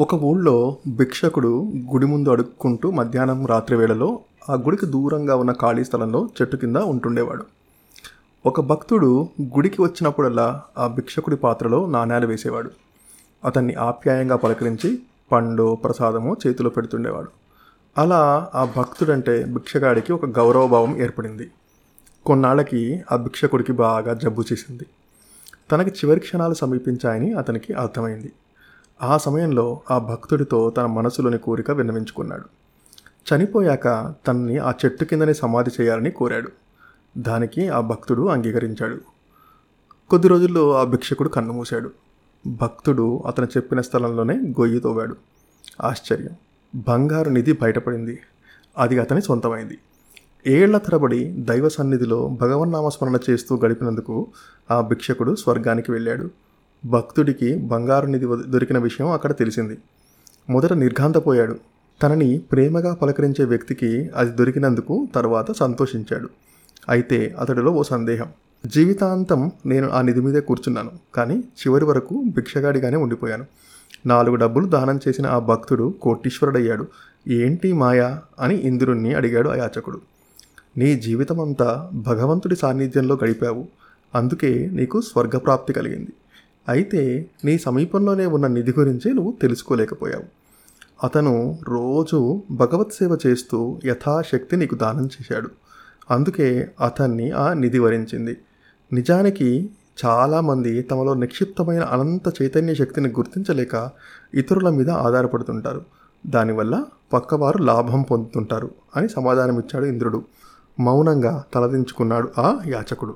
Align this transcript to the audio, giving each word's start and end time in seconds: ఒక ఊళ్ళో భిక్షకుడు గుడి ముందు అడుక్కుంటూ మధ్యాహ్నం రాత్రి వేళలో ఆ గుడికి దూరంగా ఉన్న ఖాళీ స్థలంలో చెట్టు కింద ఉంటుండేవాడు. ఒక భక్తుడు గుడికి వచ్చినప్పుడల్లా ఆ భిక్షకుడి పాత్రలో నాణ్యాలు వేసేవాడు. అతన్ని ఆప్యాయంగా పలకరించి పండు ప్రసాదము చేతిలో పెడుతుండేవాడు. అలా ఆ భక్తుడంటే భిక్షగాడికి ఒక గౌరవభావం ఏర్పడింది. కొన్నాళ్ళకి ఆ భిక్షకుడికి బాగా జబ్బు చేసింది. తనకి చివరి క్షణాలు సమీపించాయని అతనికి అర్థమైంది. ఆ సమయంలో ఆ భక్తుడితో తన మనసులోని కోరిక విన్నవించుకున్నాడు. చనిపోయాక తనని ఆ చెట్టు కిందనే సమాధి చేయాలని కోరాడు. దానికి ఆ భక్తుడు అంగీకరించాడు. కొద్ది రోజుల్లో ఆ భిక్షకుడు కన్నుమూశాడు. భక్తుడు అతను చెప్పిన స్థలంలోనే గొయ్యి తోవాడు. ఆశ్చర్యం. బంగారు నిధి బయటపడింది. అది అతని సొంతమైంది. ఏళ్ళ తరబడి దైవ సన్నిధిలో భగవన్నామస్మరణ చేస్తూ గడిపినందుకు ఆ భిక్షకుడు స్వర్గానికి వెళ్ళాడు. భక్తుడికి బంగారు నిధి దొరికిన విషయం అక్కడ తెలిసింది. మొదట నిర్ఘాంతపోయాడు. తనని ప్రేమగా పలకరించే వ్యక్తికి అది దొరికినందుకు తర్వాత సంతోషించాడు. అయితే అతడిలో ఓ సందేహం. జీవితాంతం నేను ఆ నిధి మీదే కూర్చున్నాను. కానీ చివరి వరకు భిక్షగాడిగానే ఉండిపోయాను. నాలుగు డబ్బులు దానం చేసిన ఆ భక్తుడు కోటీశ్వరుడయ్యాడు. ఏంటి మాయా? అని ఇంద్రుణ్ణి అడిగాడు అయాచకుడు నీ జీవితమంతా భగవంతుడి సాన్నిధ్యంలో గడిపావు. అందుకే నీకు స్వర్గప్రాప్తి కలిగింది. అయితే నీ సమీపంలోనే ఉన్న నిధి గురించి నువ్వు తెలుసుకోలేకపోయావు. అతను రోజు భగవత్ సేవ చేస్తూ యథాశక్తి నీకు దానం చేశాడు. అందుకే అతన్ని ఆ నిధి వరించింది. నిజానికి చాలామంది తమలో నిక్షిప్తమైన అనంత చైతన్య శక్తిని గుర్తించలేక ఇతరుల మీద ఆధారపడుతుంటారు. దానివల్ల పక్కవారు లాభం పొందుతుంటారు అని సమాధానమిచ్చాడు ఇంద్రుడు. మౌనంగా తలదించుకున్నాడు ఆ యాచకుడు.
ఒక 0.00 0.14
ఊళ్ళో 0.14 0.76
భిక్షకుడు 0.88 1.72
గుడి 1.92 2.06
ముందు 2.06 2.28
అడుక్కుంటూ 2.28 2.90
మధ్యాహ్నం 2.90 3.46
రాత్రి 3.46 3.76
వేళలో 3.76 4.18
ఆ 4.50 4.54
గుడికి 4.54 4.86
దూరంగా 4.86 5.36
ఉన్న 5.36 5.52
ఖాళీ 5.52 5.84
స్థలంలో 5.84 6.28
చెట్టు 6.42 6.56
కింద 6.56 6.76
ఉంటుండేవాడు. 6.76 7.44
ఒక 8.46 8.60
భక్తుడు 8.60 9.28
గుడికి 9.42 9.82
వచ్చినప్పుడల్లా 9.82 10.62
ఆ 10.78 10.86
భిక్షకుడి 10.86 11.36
పాత్రలో 11.36 11.86
నాణ్యాలు 11.86 12.26
వేసేవాడు. 12.26 12.70
అతన్ని 13.44 13.74
ఆప్యాయంగా 13.74 14.36
పలకరించి 14.36 15.02
పండు 15.32 15.74
ప్రసాదము 15.74 16.36
చేతిలో 16.46 16.70
పెడుతుండేవాడు. 16.70 17.28
అలా 17.98 18.50
ఆ 18.54 18.64
భక్తుడంటే 18.76 19.44
భిక్షగాడికి 19.44 20.12
ఒక 20.12 20.26
గౌరవభావం 20.26 20.96
ఏర్పడింది. 20.96 21.50
కొన్నాళ్ళకి 22.26 23.02
ఆ 23.12 23.16
భిక్షకుడికి 23.16 23.72
బాగా 23.72 24.14
జబ్బు 24.14 24.44
చేసింది. 24.52 24.86
తనకి 25.72 25.90
చివరి 25.90 26.20
క్షణాలు 26.20 26.54
సమీపించాయని 26.54 27.32
అతనికి 27.32 27.72
అర్థమైంది. 27.72 28.32
ఆ 29.02 29.16
సమయంలో 29.16 29.80
ఆ 29.90 29.98
భక్తుడితో 29.98 30.70
తన 30.70 30.86
మనసులోని 30.86 31.38
కోరిక 31.38 31.70
విన్నవించుకున్నాడు. 31.70 32.44
చనిపోయాక 33.34 34.14
తనని 34.26 34.58
ఆ 34.58 34.72
చెట్టు 34.84 35.04
కిందనే 35.04 35.32
సమాధి 35.32 35.70
చేయాలని 35.80 36.10
కోరాడు. 36.10 36.48
దానికి 37.18 37.68
ఆ 37.68 37.80
భక్తుడు 37.80 38.26
అంగీకరించాడు. 38.26 39.00
కొద్ది 40.10 40.28
రోజుల్లో 40.28 40.74
ఆ 40.74 40.84
భిక్షకుడు 40.84 41.28
కన్నుమూశాడు. 41.28 41.90
భక్తుడు 42.46 43.22
అతను 43.26 43.46
చెప్పిన 43.46 43.80
స్థలంలోనే 43.80 44.34
గొయ్యి 44.34 44.80
తోవాడు. 44.80 45.16
ఆశ్చర్యం. 45.80 46.30
బంగారు 46.88 47.30
నిధి 47.30 47.52
బయటపడింది. 47.52 48.18
అది 48.78 48.98
అతని 48.98 49.22
సొంతమైంది. 49.22 49.78
ఏళ్ళ 50.46 50.78
తరబడి 50.78 51.32
దైవ 51.38 51.68
సన్నిధిలో 51.68 52.28
భగవన్నామస్మరణ 52.28 53.18
చేస్తూ 53.30 53.60
గడిపినందుకు 53.64 54.26
ఆ 54.70 54.80
భిక్షకుడు 54.80 55.34
స్వర్గానికి 55.34 55.92
వెళ్ళాడు. 55.92 56.30
భక్తుడికి 56.84 57.56
బంగారు 57.56 58.06
నిధి 58.06 58.26
దొరికిన 58.26 58.78
విషయం 58.78 59.10
అక్కడ 59.10 59.32
తెలిసింది. 59.32 59.78
మొదట 60.50 60.72
నిర్ఘాంతపోయాడు. 60.72 61.56
తనని 62.02 62.38
ప్రేమగా 62.38 62.94
పలకరించే 62.94 63.44
వ్యక్తికి 63.44 64.10
అది 64.16 64.30
దొరికినందుకు 64.30 65.08
తర్వాత 65.14 65.52
సంతోషించాడు. 65.52 66.28
అయితే 66.88 67.34
అతడిలో 67.38 67.70
ఓ 67.70 67.82
సందేహం. 67.82 68.26
జీవితాంతం 68.66 69.52
నేను 69.66 69.90
ఆ 69.90 70.02
నిధి 70.02 70.20
మీదే 70.20 70.40
కూర్చున్నాను. 70.40 70.90
కానీ 71.14 71.36
చివరి 71.36 71.84
వరకు 71.84 72.22
భిక్షగాడిగానే 72.36 72.96
ఉండిపోయాను. 72.96 73.44
నాలుగు 74.06 74.34
డబ్బులు 74.34 74.66
దానం 74.66 75.00
చేసిన 75.08 75.26
ఆ 75.26 75.38
భక్తుడు 75.38 75.94
కోటీశ్వరుడయ్యాడు. 76.02 76.86
ఏంటి 77.28 77.72
మాయా? 77.72 78.22
అని 78.40 78.54
ఇంద్రుణ్ణి 78.54 79.14
అడిగాడు 79.14 79.48
అయాచకుడు 79.48 80.00
నీ 80.76 80.96
జీవితమంతా 80.96 81.90
భగవంతుడి 81.92 82.56
సాన్నిధ్యంలో 82.56 83.18
గడిపావు. 83.24 83.66
అందుకే 84.14 84.68
నీకు 84.72 85.00
స్వర్గప్రాప్తి 85.00 85.72
కలిగింది. 85.72 86.12
అయితే 86.68 87.30
నీ 87.44 87.58
సమీపంలోనే 87.58 88.26
ఉన్న 88.26 88.46
నిధి 88.46 88.74
గురించి 88.78 89.14
నువ్వు 89.14 89.34
తెలుసుకోలేకపోయావు. 89.42 90.42
అతను 91.04 91.58
రోజు 91.68 92.42
భగవత్ 92.50 92.92
సేవ 92.92 93.18
చేస్తూ 93.26 93.80
యథాశక్తి 93.84 94.56
నీకు 94.56 94.74
దానం 94.74 95.06
చేశాడు. 95.06 95.50
అందుకే 96.10 96.68
అతన్ని 96.80 97.30
ఆ 97.30 97.52
నిధి 97.52 97.78
వరించింది. 97.78 98.36
నిజానికి 98.92 99.70
చాలామంది 100.04 100.82
తమలో 100.82 101.14
నిక్షిప్తమైన 101.14 101.82
అనంత 101.82 102.42
చైతన్య 102.42 102.74
శక్తిని 102.74 103.08
గుర్తించలేక 103.08 103.90
ఇతరుల 104.34 104.68
మీద 104.68 104.90
ఆధారపడుతుంటారు. 104.90 105.84
దానివల్ల 106.26 106.84
పక్కవారు 107.12 107.58
లాభం 107.58 108.02
పొందుతుంటారు 108.02 108.70
అని 108.96 109.08
సమాధానమిచ్చాడు 109.08 109.84
ఇంద్రుడు. 109.84 110.22
మౌనంగా 110.80 111.44
తలదించుకున్నాడు 111.54 112.28
ఆ 112.38 112.58
యాచకుడు. 112.66 113.10